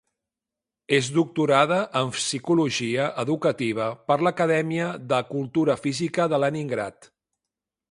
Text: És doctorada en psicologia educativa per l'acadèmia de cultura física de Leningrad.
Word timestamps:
És 0.99 1.09
doctorada 1.17 1.77
en 1.99 2.13
psicologia 2.15 3.05
educativa 3.25 3.91
per 4.09 4.19
l'acadèmia 4.29 4.89
de 5.15 5.23
cultura 5.31 5.79
física 5.85 6.29
de 6.35 6.43
Leningrad. 6.47 7.11